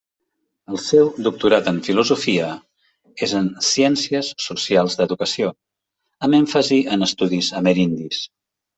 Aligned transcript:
El 0.69 0.77
seu 0.85 1.11
doctorat 1.27 1.69
en 1.71 1.77
filosofia 1.87 2.47
és 3.29 3.37
en 3.41 3.51
Ciències 3.69 4.33
Socials 4.49 4.99
d'Educació 5.03 5.55
amb 6.27 6.43
èmfasi 6.43 6.85
en 6.97 7.13
estudis 7.13 7.57
amerindis. 7.65 8.29